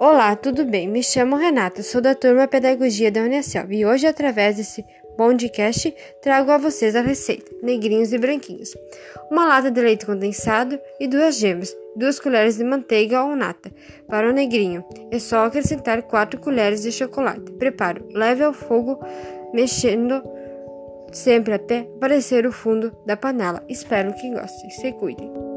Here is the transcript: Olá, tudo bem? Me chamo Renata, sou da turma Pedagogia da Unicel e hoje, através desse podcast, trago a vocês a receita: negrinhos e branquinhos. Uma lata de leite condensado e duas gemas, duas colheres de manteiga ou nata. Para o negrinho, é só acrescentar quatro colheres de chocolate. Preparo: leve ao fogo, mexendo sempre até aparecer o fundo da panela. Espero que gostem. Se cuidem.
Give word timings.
Olá, 0.00 0.34
tudo 0.34 0.64
bem? 0.64 0.88
Me 0.88 1.04
chamo 1.04 1.36
Renata, 1.36 1.80
sou 1.82 2.00
da 2.00 2.16
turma 2.16 2.48
Pedagogia 2.48 3.12
da 3.12 3.20
Unicel 3.20 3.70
e 3.70 3.86
hoje, 3.86 4.08
através 4.08 4.56
desse 4.56 4.84
podcast, 5.16 5.94
trago 6.20 6.50
a 6.50 6.58
vocês 6.58 6.96
a 6.96 7.00
receita: 7.00 7.50
negrinhos 7.62 8.12
e 8.12 8.18
branquinhos. 8.18 8.76
Uma 9.30 9.46
lata 9.46 9.70
de 9.70 9.80
leite 9.80 10.04
condensado 10.04 10.80
e 10.98 11.06
duas 11.06 11.38
gemas, 11.38 11.74
duas 11.94 12.18
colheres 12.18 12.56
de 12.56 12.64
manteiga 12.64 13.22
ou 13.22 13.36
nata. 13.36 13.72
Para 14.08 14.28
o 14.28 14.32
negrinho, 14.32 14.84
é 15.12 15.18
só 15.20 15.46
acrescentar 15.46 16.02
quatro 16.02 16.40
colheres 16.40 16.82
de 16.82 16.90
chocolate. 16.90 17.52
Preparo: 17.52 18.04
leve 18.12 18.42
ao 18.42 18.52
fogo, 18.52 18.98
mexendo 19.52 20.22
sempre 21.12 21.54
até 21.54 21.86
aparecer 21.96 22.46
o 22.46 22.52
fundo 22.52 22.94
da 23.06 23.16
panela. 23.16 23.62
Espero 23.68 24.12
que 24.14 24.28
gostem. 24.30 24.70
Se 24.70 24.92
cuidem. 24.92 25.53